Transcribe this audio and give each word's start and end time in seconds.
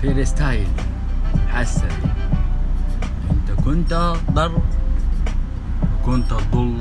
في 0.00 0.12
الستايل. 0.12 0.68
حسن. 1.48 1.88
أنت 3.30 3.60
كنت 3.64 4.12
ضر 4.30 4.58
وكنت 5.94 6.30
تضل 6.30 6.78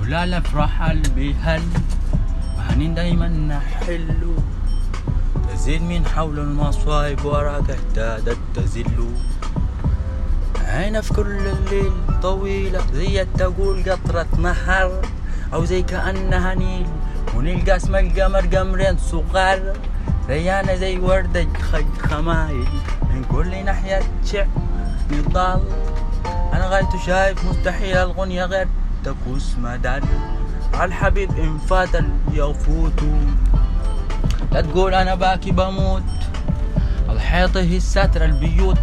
ولا 0.00 0.24
نفرح 0.24 0.88
قلبي 0.88 1.34
هل 1.34 1.62
وحنين 2.58 2.94
دايما 2.94 3.28
نحلو 3.28 4.34
تزيد 5.52 5.82
من 5.82 6.06
حول 6.06 6.38
المصايب 6.38 7.24
وراك 7.24 7.70
اهتادت 7.70 8.38
تزل. 8.54 9.08
عينة 10.64 11.00
في 11.00 11.14
كل 11.14 11.46
الليل 11.46 11.92
طويلة 12.22 12.80
زي 12.92 13.24
تقول 13.24 13.82
قطرة 13.90 14.26
نهر. 14.38 15.00
أو 15.54 15.64
زي 15.64 15.82
كأنها 15.82 16.54
نيل 16.54 16.86
ونلقى 17.36 17.76
اسم 17.76 17.94
القمر 17.94 18.46
قمرين 18.46 18.98
صغار. 18.98 19.76
ريانة 20.30 20.74
زي 20.74 20.98
وردة 20.98 21.46
خ- 21.72 22.06
خمايل 22.08 22.68
من 23.10 23.24
كل 23.30 23.64
ناحية 23.64 24.00
شع 24.26 24.44
نضال 25.12 25.60
أنا 26.52 26.66
غايته 26.68 26.98
شايف 27.06 27.44
مستحيل 27.44 27.96
الغنية 27.96 28.44
غير 28.44 28.68
تكوس 29.04 29.54
مدار 29.58 30.00
عالحبيب 30.74 31.30
إن 31.38 31.58
فات 31.58 31.88
يفوتوا 32.32 33.18
لا 34.52 34.60
تقول 34.60 34.94
أنا 34.94 35.14
باكي 35.14 35.50
بموت. 35.50 36.02
الحيط 37.08 37.56
هي 37.56 37.76
الستر 37.76 38.24
البيوت. 38.24 38.78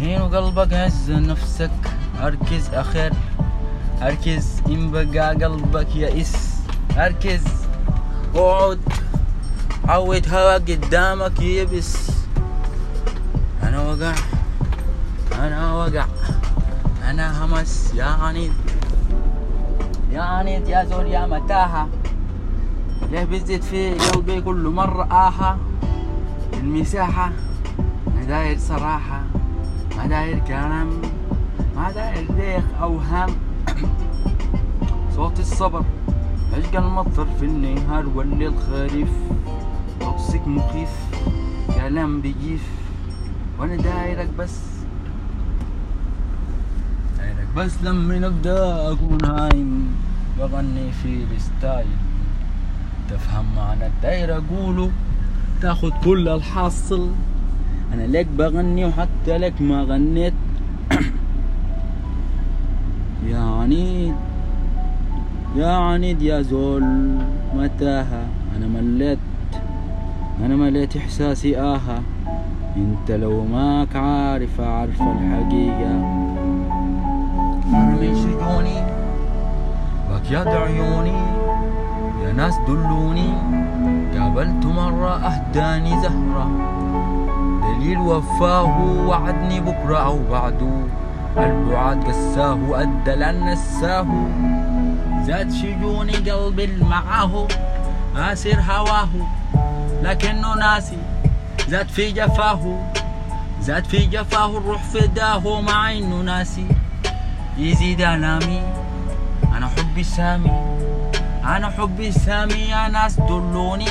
هين 0.00 0.20
وقلبك 0.22 0.72
هز 0.74 1.10
نفسك. 1.10 1.70
أركز 2.22 2.68
أخير. 2.74 3.12
أركز 4.02 4.62
إن 4.68 4.90
بقى 4.90 5.34
قلبك 5.34 5.96
يئس. 5.96 6.54
أركز. 6.98 7.44
اقعد 8.34 8.80
عود 9.90 10.28
هوا 10.28 10.54
قدامك 10.54 11.40
يبس 11.40 12.10
أنا 13.62 13.82
وقع. 13.82 14.14
أنا 15.38 15.74
وقع. 15.74 16.06
أنا 17.10 17.44
همس. 17.44 17.94
يا 17.94 18.04
عنيد. 18.04 18.52
يا 20.12 20.22
عنيد 20.22 20.68
يا 20.68 20.84
زول 20.84 21.06
يا 21.06 21.26
متاهة. 21.26 21.88
ليه 23.10 23.24
بتزيد 23.24 23.62
في 23.62 23.94
قلبي 23.94 24.40
كل 24.40 24.68
مرة 24.68 25.04
آها؟ 25.10 25.58
المساحة. 26.54 27.32
ما 28.14 28.24
داير 28.24 28.58
صراحة. 28.58 29.22
ما 29.96 30.06
داير 30.06 30.38
كلام. 30.38 31.02
ما 31.76 31.90
داير 31.90 32.26
ريخ 32.38 32.64
أوهام 32.82 33.30
صوت 35.16 35.40
الصبر. 35.40 35.84
عشق 36.58 36.76
المطر 36.76 37.26
في 37.40 37.44
النهار 37.44 38.06
والليل 38.14 38.54
خريف. 38.70 39.08
توكسيك 40.00 40.48
مخيف 40.48 40.90
كلام 41.74 42.20
بيجيف 42.20 42.62
وأنا 43.58 43.76
دايرك 43.76 44.28
بس. 44.38 44.60
دايرك 47.18 47.48
بس 47.56 47.82
لما 47.82 48.18
نبدأ 48.18 48.92
أكون 48.92 49.24
هايم 49.24 49.94
بغني 50.38 50.92
في 51.02 51.24
الستايل. 51.36 51.86
تفهم 53.10 53.44
معنى 53.56 53.86
الداير 53.86 54.36
أقوله؟ 54.36 54.90
تاخد 55.62 55.92
كل 56.04 56.28
الحاصل. 56.28 57.10
أنا 57.92 58.02
لك 58.02 58.26
بغني 58.26 58.84
وحتى 58.84 59.38
لك 59.38 59.62
ما 59.62 59.82
غنيت. 59.82 60.34
يا 63.30 63.38
عنيد 63.38 64.14
يا 65.56 65.72
عنيد 65.72 66.22
يا 66.22 66.42
زول 66.42 66.84
متاهة. 67.54 68.26
أنا 68.56 68.66
مليت. 68.66 69.29
أنا 70.44 70.56
مليت 70.56 70.96
إحساسي 70.96 71.60
آها. 71.60 72.02
أنت 72.76 73.10
لو 73.10 73.44
ماك 73.44 73.96
عارف 73.96 74.60
أعرف 74.60 75.02
الحقيقة. 75.02 75.90
ارمي 77.74 78.14
شجوني 78.14 78.84
بكياد 80.10 80.48
عيوني 80.48 81.22
يا 82.24 82.32
ناس 82.32 82.58
دلوني. 82.68 83.32
قابلت 84.18 84.66
مرة 84.66 85.10
أهداني 85.10 85.90
زهرة. 85.90 86.50
دليل 87.62 87.98
وفاه 87.98 89.06
وعدني 89.08 89.60
بكرة 89.60 89.98
أو 89.98 90.18
بعده. 90.30 90.70
البعاد 91.36 92.04
قساه 92.04 92.58
أدى 92.72 93.14
لأن 93.14 93.52
نساه. 93.52 94.06
زاد 95.24 95.50
شجوني 95.52 96.12
قلبي 96.12 96.68
معاه 96.90 97.46
آسر 98.16 98.60
هواه. 98.70 99.08
لكنه 100.02 100.54
ناسي 100.54 100.98
زاد 101.68 101.88
في 101.88 102.12
جفاه 102.12 102.92
زاد 103.60 103.84
في 103.84 104.06
جفاه 104.06 104.58
الروح 104.58 104.82
فداه 104.82 105.60
مع 105.60 105.92
انه 105.92 106.16
ناسي 106.22 106.66
يزيد 107.58 108.00
الامي 108.00 108.62
أنا 109.56 109.66
حبي 109.68 110.04
سامي 110.04 110.50
أنا 111.44 111.70
حبي 111.70 112.12
سامي 112.12 112.54
يا 112.54 112.88
ناس 112.88 113.20
دلوني. 113.20 113.88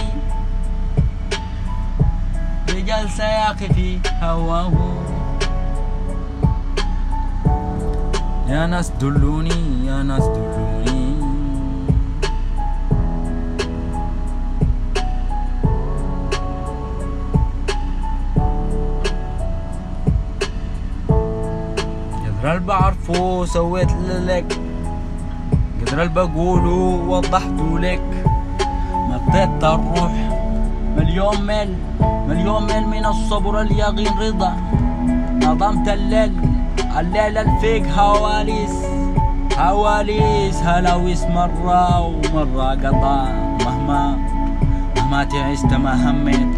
رجال 2.69 3.09
سياقي 3.09 3.73
في 3.73 3.99
هواه. 4.21 4.71
يا 8.47 8.65
ناس 8.65 8.89
دلوني 8.89 9.85
يا 9.85 10.03
ناس 10.03 10.23
دلوني. 10.23 10.88
بعرفه 22.69 23.45
سويت 23.45 23.91
لك 24.09 24.59
قدر 25.81 26.01
اللي 26.01 26.13
بقوله 26.13 27.01
وضحته 27.09 27.79
لك 27.79 28.01
مطيت 28.93 29.63
الروح 29.63 30.13
مليون 30.97 31.41
ميل 31.47 31.77
مليون 32.01 32.63
ميل 32.63 32.87
من 32.87 33.05
الصبر 33.05 33.61
اليقين 33.61 34.13
رضا. 34.19 34.53
نظمت 35.43 35.89
الليل 35.89 36.33
الليل 36.99 37.37
الفيك 37.37 37.87
هواليس. 37.87 38.75
هواليس 39.57 40.55
هلاويس 40.55 41.23
مرة 41.23 42.01
ومرة 42.01 42.69
قضاء 42.69 43.57
مهما 43.65 44.17
مهما 44.97 45.23
تعست 45.23 45.73
ما 45.73 45.93
هميت 46.09 46.53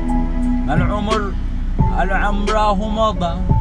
العمر 0.69 1.31
العمره 2.01 2.73
مضى. 2.73 3.60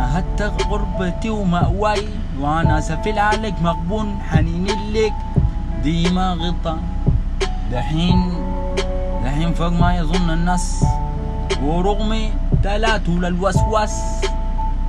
نهدت 0.00 0.64
غربتي 0.70 1.30
ومأواي؟ 1.30 2.08
وأنا 2.40 2.80
سفل 2.80 3.18
عليك 3.18 3.54
مغبون 3.62 4.18
حنين 4.20 4.92
لك 4.92 5.12
ديما 5.82 6.32
غطى 6.32 6.76
دحين 7.72 8.32
دحين 9.24 9.54
فوق 9.54 9.68
ما 9.68 9.96
يظن 9.96 10.30
الناس. 10.30 10.84
ورغمي 11.62 12.32
تلاتو 12.62 13.12
للوسواس 13.12 14.24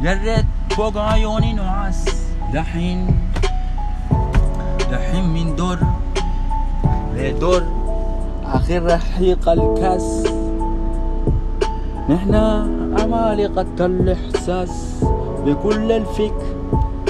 جريت 0.01 0.45
فوق 0.71 0.97
عيوني 0.97 1.53
نعاس. 1.53 2.05
دحين 2.53 3.27
دحين 4.91 5.25
من 5.29 5.55
دور 5.55 5.79
لدور 7.15 7.63
آخر 8.45 8.85
رحيق 8.85 9.49
الكاس. 9.49 10.23
نحنا 12.09 12.67
عمالقة 12.99 13.85
الإحساس 13.85 15.03
بكل 15.45 15.91
الفكر 15.91 16.45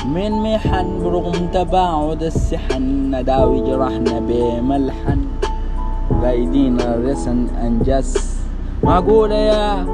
من 0.06 0.32
محن 0.32 1.04
برغم 1.04 1.48
تباعد 1.54 2.24
السحن 2.24 3.16
نداوي 3.16 3.62
جرحنا 3.62 4.20
بملحن. 4.20 5.20
رايدين 6.24 6.82
الرسن 6.82 7.48
أنجس. 7.66 8.38
معقولة 8.84 9.36
يا 9.36 9.86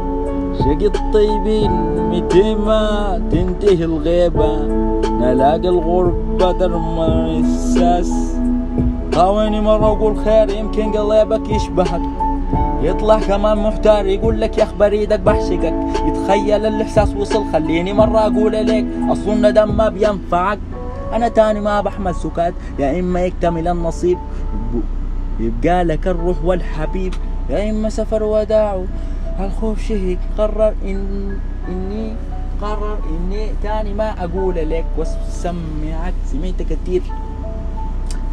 شقي 0.60 0.86
الطيبين 0.86 1.72
متى 2.12 2.56
ما 2.56 3.22
تنتهي 3.32 3.84
الغيبة. 3.84 4.62
نلاقي 5.08 5.70
الغربة 5.70 6.52
درم 6.52 7.00
الإحساس 7.00 8.40
طاويني 9.14 9.62
مرة 9.62 9.88
أقول 9.88 10.18
خير 10.18 10.50
يمكن 10.50 10.92
قلبك 10.92 11.50
يشبهك. 11.50 12.27
يطلع 12.82 13.20
كمان 13.20 13.58
محتار 13.58 14.06
يقول 14.06 14.42
لك 14.42 14.58
يا 14.58 14.64
اخ 14.64 14.74
بريدك 14.74 15.20
بحشقك. 15.20 15.74
يتخيل 16.08 16.66
الإحساس 16.66 17.10
وصل 17.16 17.52
خليني 17.52 17.94
مرة 17.94 18.20
أقول 18.20 18.52
لك 18.52 18.86
اصل 19.12 19.30
الندم 19.34 19.78
ما 19.78 19.90
بينفعك. 19.90 20.60
أنا 21.14 21.28
تاني 21.28 21.60
ما 21.60 21.82
بحمل 21.82 22.16
سكات 22.16 22.54
يا 22.80 23.00
إما 23.00 23.22
يكتمل 23.22 23.68
النصيب. 23.68 24.18
يبقى 25.40 25.84
لك 25.84 26.08
الروح 26.08 26.38
والحبيب 26.44 27.14
يا 27.50 27.70
إما 27.70 27.90
سفر 27.90 28.24
وداع. 28.24 28.84
الخوف 29.40 29.82
شهيق 29.88 30.20
قرر 30.38 30.74
إن 30.84 31.38
إني 31.70 32.16
قرر 32.62 32.98
إني 33.10 33.50
تاني 33.64 33.94
ما 33.94 34.24
أقول 34.24 34.56
لك. 34.56 34.86
واسمعك 34.98 36.14
سمعت 36.26 36.62
كتير 36.70 37.02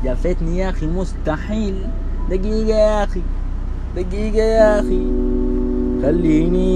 جافتني 0.04 0.58
يا 0.58 0.70
أخي 0.70 0.86
مستحيل. 0.86 1.86
دقيقة 2.30 2.78
يا 2.78 3.04
أخي. 3.04 3.20
دقيقة 3.96 4.42
يا 4.42 4.80
أخي. 4.80 5.02
خليني 6.02 6.74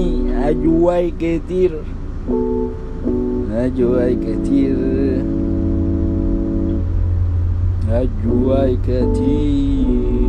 أجواي 0.48 1.10
كتير. 1.10 1.82
أجواي 3.52 4.16
كتير. 4.16 4.76
أجواي 7.90 8.76
كتير. 8.76 10.28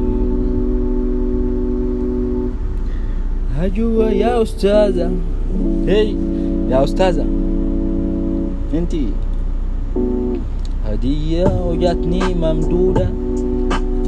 أجواي 3.62 4.20
يا 4.20 4.42
أستاذة. 4.42 5.12
هي 5.88 6.16
يا 6.70 6.84
أستاذة. 6.84 7.26
انتي 8.74 9.06
هدية 10.86 11.46
وجاتني 11.70 12.34
ممدودة. 12.42 13.10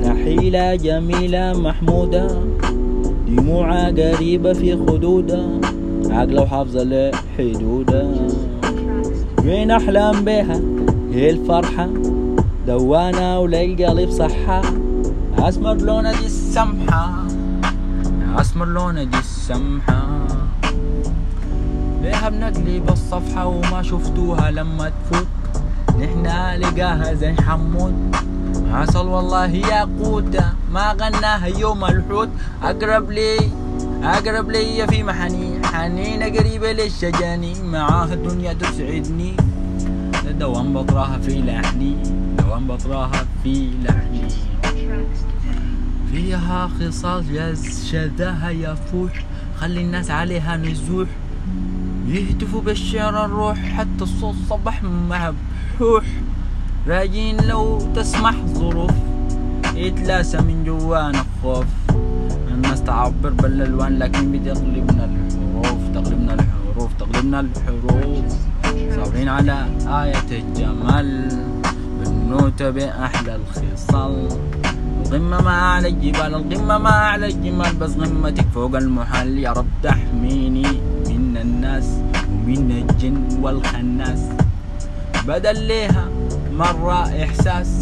نحيلة 0.06 0.76
جميلة 0.76 1.54
محمودة. 1.60 2.28
دموعها 3.38 3.88
قريبة 3.88 4.54
في 4.54 4.76
خدودها 4.76 5.48
عقلة 6.10 6.42
وحافظة 6.42 6.84
لحدودها 6.84 8.28
وين 9.46 9.72
أحلام 9.72 10.26
بيها 10.26 10.62
هي 11.12 11.30
الفرحة. 11.30 11.90
دوانة 12.68 13.40
وللقلب 13.40 14.10
صحة 14.10 14.62
أسمر 15.38 15.74
لونها 15.74 16.12
دي 16.12 16.26
السمحة. 16.26 17.24
أسمر 18.38 18.66
لونها 18.66 19.04
دي 19.04 19.18
السمحة. 19.18 20.02
ليها 22.04 22.30
بنقلب 22.30 22.90
الصفحة 22.90 23.48
وما 23.48 23.84
شفتوها 23.84 24.52
لما 24.52 24.90
تفوت. 24.90 25.28
نحنا 26.00 26.58
لقاها 26.58 27.14
زي 27.14 27.34
حمود. 27.34 28.16
عسل 28.72 29.08
والله 29.08 29.56
يا 29.56 29.90
قوتة. 30.04 30.46
ما 30.72 30.96
غناها 31.02 31.46
يوم 31.46 31.86
الحوت. 31.86 32.30
أقرب 32.64 33.12
لي 33.12 33.38
أقرب 34.04 34.52
لي 34.52 34.88
في 34.88 35.04
محني 35.04 35.68
حنينة 35.68 36.26
قريبة 36.26 36.72
للشجاني. 36.72 37.54
معاها 37.64 38.14
الدنيا 38.14 38.54
تسعدني. 38.54 39.36
دوام 40.40 40.74
بطراها 40.74 41.18
في 41.18 41.42
لحني. 41.42 41.96
دوام 42.38 42.68
بطراها 42.68 43.26
في 43.44 43.70
لحني. 43.84 44.28
فيها 46.12 46.70
خصال 46.80 47.34
جز 47.34 47.92
شذاها 47.92 48.50
يفوح 48.50 49.26
خلي 49.60 49.82
الناس 49.82 50.12
عليها 50.12 50.58
نزوح. 50.58 51.08
يهتفوا 52.08 52.62
بالشعر 52.62 53.26
الروح. 53.26 53.58
حتى 53.58 54.02
الصوت 54.02 54.36
صبح 54.50 54.84
مبحوح 54.84 56.04
راجين 56.88 57.38
لو 57.42 57.92
تسمح 57.96 58.36
ظروف. 58.46 58.92
يتلاسى 59.82 60.38
من 60.38 60.64
جوانا 60.64 61.24
الخوف. 61.26 61.66
الناس 62.54 62.84
تعبر 62.84 63.30
بالألوان 63.30 64.00
لكن 64.00 64.32
بتغلبنا 64.32 65.10
الحروف 65.10 65.82
تغلبنا 65.94 66.34
الحروف 66.34 66.92
تغلبنا 67.00 67.40
الحروف. 67.40 68.26
صابرين 68.96 69.30
على 69.30 69.66
آية 69.88 70.30
الجمال 70.32 71.30
بنوتة 72.00 72.70
بأحلى 72.70 73.36
الخصال. 73.36 74.28
القمة 75.06 75.42
ما 75.42 75.50
أعلى 75.50 75.88
الجبال 75.88 76.36
القمة 76.36 76.78
ما 76.78 76.90
أعلى 76.90 77.26
الجمال. 77.26 77.76
بس 77.76 77.94
قمتك 77.94 78.46
فوق 78.54 78.76
المحل 78.76 79.38
يا 79.40 79.52
رب 79.52 79.66
تحميني 79.84 80.68
من 81.10 81.38
الناس 81.42 81.88
ومن 82.30 82.72
الجن 82.72 83.42
والخناس 83.42 84.22
بدل 85.28 85.64
ليها 85.64 86.06
مرة 86.54 87.24
إحساس. 87.24 87.81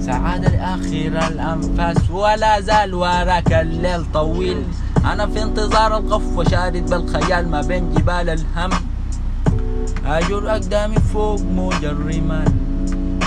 سعادة 0.00 0.48
لآخر 0.48 1.28
الأنفاس 1.28 2.10
ولا 2.10 2.60
زال 2.60 2.94
وراك 2.94 3.52
الليل 3.52 4.04
طويل. 4.12 4.62
أنا 5.04 5.26
في 5.26 5.42
انتظار 5.42 5.98
الغف 5.98 6.36
وشارد 6.36 6.90
بالخيال 6.90 7.50
ما 7.50 7.60
بين 7.62 7.94
جبال 7.94 8.30
الهم. 8.30 8.70
أجر 10.06 10.50
أقدامي 10.50 10.96
فوق 10.96 11.40
موج 11.40 11.84
الرمال 11.84 12.52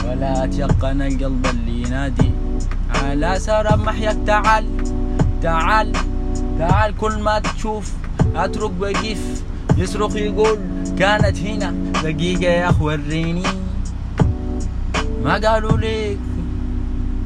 ولا 0.05 0.43
أتيقن 0.43 1.01
القلب 1.01 1.45
اللي 1.45 1.81
ينادي. 1.81 2.31
على 2.95 3.39
سراب 3.39 3.79
محياك 3.79 4.17
تعال 4.27 4.65
تعال 5.41 5.91
تعال 6.59 6.97
كل 6.97 7.19
ما 7.19 7.39
تشوف 7.39 7.91
أترك 8.35 8.71
بقيف 8.71 9.43
يصرخ 9.77 10.15
يقول 10.15 10.59
كانت 10.99 11.37
هنا 11.39 11.73
دقيقة 12.03 12.51
يا 12.51 12.69
أخ 12.69 12.81
وريني 12.81 13.43
ما 15.23 15.33
قالوا 15.33 15.77
ليك 15.77 16.17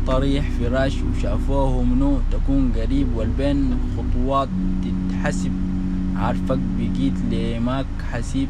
طريح 0.07 0.46
فراش 0.60 0.98
وشافوه 1.02 1.84
منو 1.84 2.19
تكون 2.31 2.72
قريب 2.75 3.07
والبين 3.16 3.78
خطوات 3.98 4.50
تتحسب. 4.84 5.52
عارفك 6.18 6.60
بقيت 6.78 7.13
ليماك 7.30 7.86
حسيب. 8.12 8.48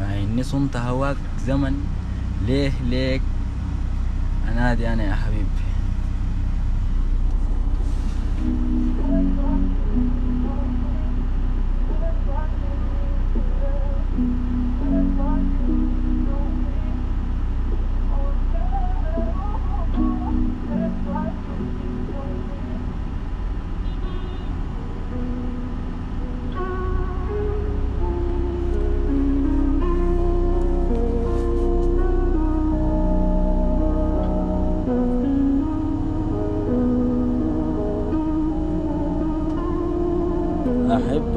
مع 0.00 0.18
إني 0.18 0.42
صنت 0.42 0.76
هواك 0.76 1.16
زمن. 1.46 1.74
ليه 2.46 2.72
ليك؟ 2.90 3.22
أنادي 4.48 4.92
أنا 4.92 5.02
يا 5.02 5.14
حبيبي. 5.14 5.69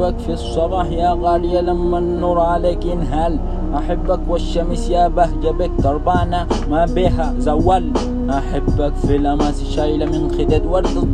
أحبك 0.03 0.19
في 0.19 0.33
الصباح 0.33 0.85
يا 0.91 1.17
غالية 1.21 1.61
لما 1.61 1.97
النور 1.99 2.39
عليك 2.39 2.85
ينهل. 2.85 3.39
أحبك 3.75 4.19
والشمس 4.27 4.89
يا 4.89 5.07
بهجة 5.07 5.51
بك 5.51 5.71
تربانة 5.83 6.47
ما 6.69 6.85
بها 6.85 7.33
زوال. 7.39 7.91
أحبك 8.29 8.95
في 8.95 9.15
الأماس 9.15 9.63
شايلة 9.63 10.05
من 10.05 10.31
خدد 10.31 10.65
ورد 10.65 11.07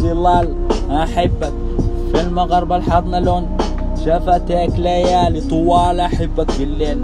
ظلال 0.00 0.54
أحبك 0.90 1.52
في 2.12 2.20
المغرب 2.20 2.72
الحضن 2.72 3.22
لون. 3.24 3.46
شفتك 4.04 4.72
ليالي 4.78 5.40
طوال. 5.40 6.00
أحبك 6.00 6.50
في 6.50 6.64
الليل 6.64 7.00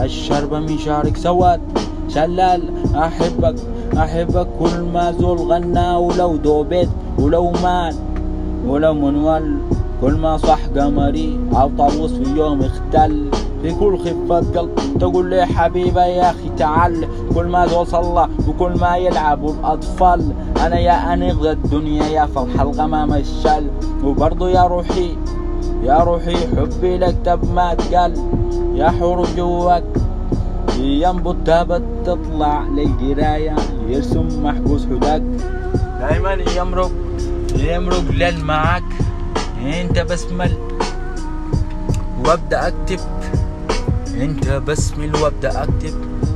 الشربة 0.00 0.58
من 0.58 0.78
شعرك 0.78 1.16
سواد. 1.16 1.60
شلال. 2.08 2.62
أحبك 2.94 3.54
أحبك 3.96 4.46
كل 4.58 4.80
ما 4.94 5.12
زول 5.12 5.38
غنى 5.38 5.94
ولو 5.94 6.36
دوبيت 6.36 6.88
ولو 7.18 7.50
مال 7.62 7.94
ولو 8.66 8.94
منول 8.94 9.58
كل 10.02 10.14
ما 10.14 10.36
صح 10.36 10.58
قمري 10.76 11.38
أو 11.54 11.70
طاووس 11.78 12.12
في 12.12 12.36
يوم 12.36 12.62
اختل. 12.62 13.30
في 13.62 13.74
كل 13.74 13.98
خفة 13.98 14.60
قلب 14.60 14.70
تقول 15.00 15.30
لي 15.30 15.46
حبيبة 15.46 16.04
يا 16.04 16.30
أخي 16.30 16.48
تعال. 16.58 17.08
كل 17.34 17.46
ما 17.46 17.66
زول 17.66 17.86
صلى 17.86 18.28
وكل 18.48 18.72
ما 18.80 18.96
يلعبوا 18.96 19.52
الأطفال 19.52 20.32
أنا 20.66 20.78
يا 20.78 21.14
أنغ 21.14 21.50
الدنيا 21.50 22.04
يا 22.04 22.26
فرح 22.26 22.60
الغمام 22.60 23.14
الشل. 23.14 23.66
وبرضو 24.04 24.46
يا 24.46 24.62
روحي 24.62 25.16
يا 25.84 25.98
روحي 25.98 26.36
حبي 26.36 26.98
لك 26.98 27.16
تب 27.24 27.54
ما 27.54 27.74
تقل. 27.74 28.14
يا 28.74 28.90
حور 28.90 29.26
جواك 29.36 29.84
ينبض 30.78 31.36
تابت 31.44 31.82
تطلع 32.04 32.62
للقراية 32.62 33.56
يرسم 33.88 34.28
محبوس 34.42 34.86
حداك. 34.86 35.22
دايما 36.00 36.36
يمرق 36.56 36.90
يمرق 37.58 38.10
ليل 38.10 38.44
معاك. 38.44 38.82
انت 39.62 39.98
بسمل 39.98 40.52
وابدأ 42.24 42.68
اكتب. 42.68 43.00
انت 44.20 44.48
بسمل 44.48 45.16
وابدأ 45.16 45.62
اكتب. 45.62 45.94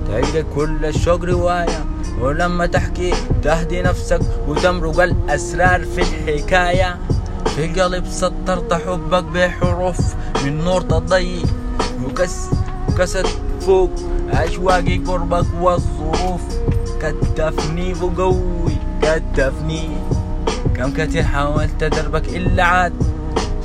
تلقى 0.08 0.42
كل 0.54 0.84
الشوق 0.84 1.24
رواية 1.24 1.84
ولما 2.20 2.66
تحكي 2.66 3.14
تهدي 3.42 3.82
نفسك 3.82 4.20
وتمرق 4.48 5.00
الأسرار 5.00 5.84
في 5.84 6.02
الحكاية. 6.02 6.96
في 7.56 7.80
قلب 7.80 8.06
سطرت 8.06 8.72
حبك 8.74 9.24
بحروف 9.24 9.98
من 10.44 10.64
نور 10.64 10.80
تضيء. 10.80 11.46
وكس 12.04 12.36
كست 12.98 13.26
فوق 13.60 13.90
أشواقي 14.30 14.98
قربك 14.98 15.46
والظروف. 15.60 16.40
كتفني 17.00 17.94
وقوي 18.02 18.76
كتفني. 19.02 19.88
كم 20.76 20.90
كتير 20.92 21.22
حاولت 21.22 21.82
أدربك 21.82 22.28
إلا 22.28 22.64
عاد. 22.64 22.92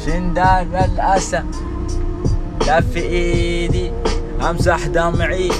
شندار 0.06 0.62
الأسى. 0.62 1.44
لا 2.68 2.82
في 2.82 3.00
إيدي 3.00 3.92
أمسح 4.50 4.88
دمعي. 4.88 5.52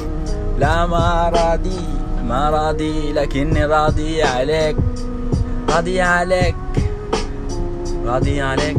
لا 0.60 0.86
ما 0.86 1.32
راضي 1.36 1.82
ما 2.28 2.50
راضي 2.50 3.14
لكني 3.14 3.66
راضي 3.66 4.24
عليك. 4.24 4.78
راضي 5.70 6.02
عليك. 6.02 6.56
راضي 8.06 8.42
عليك. 8.42 8.78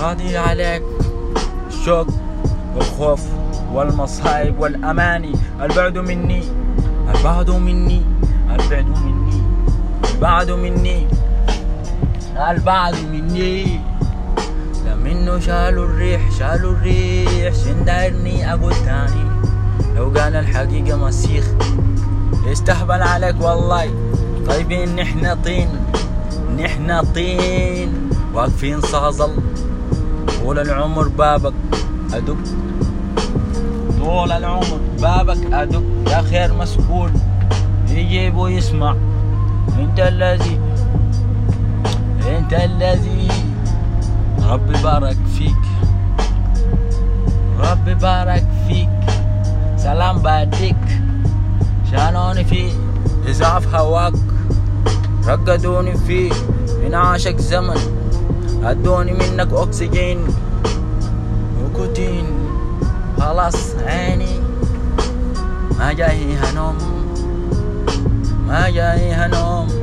قاضي 0.00 0.36
عليك. 0.36 0.82
الشوق 1.68 2.06
والخوف 2.76 3.22
والمصايب 3.72 4.60
والأماني. 4.60 5.32
البعد 5.60 5.98
مني 5.98 6.44
البعد 7.14 7.50
مني 7.50 8.02
البعد 8.50 8.90
مني 8.90 9.40
البعد 10.14 10.50
مني 10.50 11.06
البعد 12.50 12.94
مني. 13.12 13.89
منه 15.10 15.38
شالوا 15.38 15.84
الريح؟ 15.84 16.30
شالوا 16.38 16.72
الريح. 16.72 17.54
شندارني 17.54 18.52
أقول 18.52 18.74
تاني؟ 18.74 19.24
لو 19.96 20.04
قال 20.04 20.36
الحقيقة 20.36 20.96
مسيخ 20.96 21.44
يستهبل 22.46 23.02
عليك 23.02 23.40
والله. 23.40 23.90
طيبين 24.46 24.96
نحن 24.96 25.34
طين. 25.44 25.68
نحن 26.58 27.02
طين. 27.14 28.10
واقفين 28.34 28.80
صازل. 28.80 29.30
طول 30.42 30.58
العمر 30.58 31.08
بابك 31.08 31.54
أدق 32.14 32.36
طول 33.98 34.32
العمر 34.32 34.80
بابك 35.02 35.52
أدق 35.52 35.82
يا 36.06 36.22
خير 36.22 36.54
مسؤول 36.54 37.10
يجيب 37.88 38.36
ويسمع 38.36 38.96
أنت 39.78 40.00
الذي 40.00 40.60
أنت 42.28 42.52
الذي 42.52 43.28
ربي 44.50 44.82
بارك 44.82 45.16
فيك. 45.38 45.64
ربي 47.58 47.94
بارك 47.94 48.46
فيك. 48.68 48.88
سلام 49.76 50.18
بعدك 50.18 50.76
شانوني 51.90 52.44
في 52.44 52.72
إزعاف 53.30 53.74
هواك. 53.74 54.12
رقدوني 55.26 55.96
في 55.96 56.32
انعاشك 56.86 57.38
زمن. 57.38 57.80
ادوني 58.64 59.12
منك 59.12 59.52
أكسجين. 59.52 60.18
وكوتين 61.64 62.26
خلاص 63.20 63.74
عيني. 63.86 64.40
ما 65.78 65.92
جايها 65.92 66.52
نوم 66.52 66.78
ما 68.48 68.70
جايها 68.70 69.26
نوم 69.26 69.79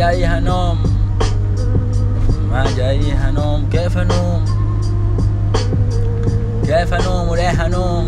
جايها 0.00 0.40
نوم. 0.40 0.78
ما 2.50 2.64
جايها 2.76 3.30
نوم. 3.30 3.68
كيف 3.72 3.98
نوم؟ 3.98 4.44
كيف 6.64 6.94
نوم 6.94 7.28
وليها 7.28 7.68
نوم؟ 7.68 8.06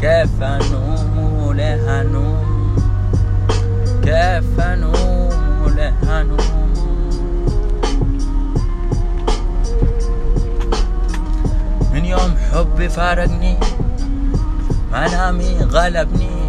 كيف 0.00 0.42
نوم 0.42 1.42
وليها 1.46 2.02
نوم؟ 2.02 2.42
كيف 4.02 4.60
نوم 4.60 5.62
وليها 5.64 6.22
نوم؟ 6.22 6.72
من 11.92 12.04
يوم 12.04 12.36
حبي 12.52 12.88
فارقني 12.88 13.56
منامي 14.92 15.58
غلبني 15.58 16.48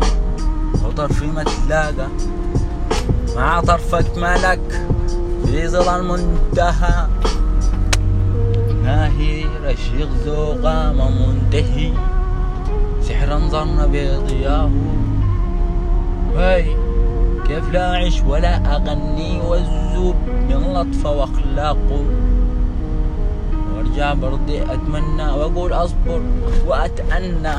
وطرفي 0.83 1.25
ما 1.25 1.43
تلاقى. 1.43 2.07
مع 3.35 3.59
طرفك 3.59 4.17
ملك 4.17 4.59
في 5.45 5.67
ظل 5.67 5.99
المنتهى. 5.99 7.07
ناهي 8.83 9.45
رشيق 9.65 10.09
ذوقا 10.25 10.91
ما 10.91 11.09
منتهي. 11.09 11.93
سحر 13.01 13.35
انظرنا 13.35 13.85
بضياه 13.85 14.69
هاي 16.35 16.77
كيف 17.47 17.69
لا 17.71 17.91
أعيش 17.91 18.21
ولا 18.21 18.75
أغني 18.75 19.41
والذوب 19.41 20.15
من 20.27 20.73
لطفه 20.73 21.11
وأخلاقه. 21.11 22.05
وأرجع 23.75 24.13
برضي 24.13 24.63
أتمنى 24.63 25.31
وأقول 25.31 25.73
أصبر 25.73 26.21
وأتأنى. 26.67 27.55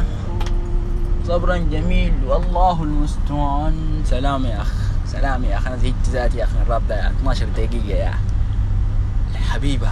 صبرا 1.28 1.56
جميل 1.56 2.12
والله 2.28 2.82
المستعان. 2.82 3.74
سلام 4.04 4.44
يا 4.44 4.60
أخ 4.60 4.83
سلام 5.14 5.44
يا 5.44 5.58
أخ 5.58 5.66
أنا 5.66 5.76
زهقت 5.76 6.08
ذاتي 6.12 6.38
يا 6.38 6.44
أخي 6.44 6.62
الراب 6.62 6.82
ده 6.88 7.06
12 7.10 7.46
دقيقة 7.56 7.86
يا 7.98 8.14
الحبيبة 9.34 9.88